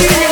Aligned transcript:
you. 0.00 0.29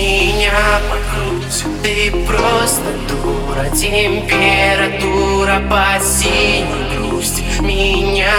меня 0.00 0.80
покрутит. 0.88 1.82
Ты 1.82 2.10
просто 2.26 2.84
дура, 3.08 3.68
температура 3.76 5.60
по 5.68 6.02
синей 6.02 6.96
грусти 6.96 7.42
Меня 7.60 8.34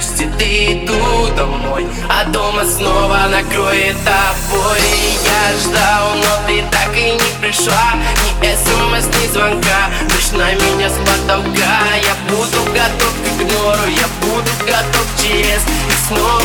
отпусти, 0.00 0.28
ты 0.38 0.72
иду 0.72 1.34
домой 1.36 1.86
А 2.08 2.24
дома 2.24 2.64
снова 2.64 3.28
накроет 3.30 3.96
тобой. 4.04 4.80
Я 5.24 5.58
ждал, 5.58 6.14
но 6.16 6.46
ты 6.46 6.62
так 6.70 6.96
и 6.96 7.12
не 7.12 7.40
пришла. 7.40 7.94
Ни 8.40 8.54
смс, 8.54 9.06
эм 9.06 9.22
ни 9.22 9.26
звонка. 9.32 9.90
Лишь 10.08 10.32
на 10.32 10.52
меня 10.52 10.88
с 10.88 10.98
потолка. 10.98 11.80
Я 12.02 12.14
буду 12.28 12.62
готов 12.72 13.14
к 13.22 13.42
игнору 13.42 13.86
Я 13.88 14.06
буду 14.22 14.50
готов 14.66 15.06
к 15.14 15.20
ЧС 15.20 15.62
И 15.88 16.08
снова 16.08 16.39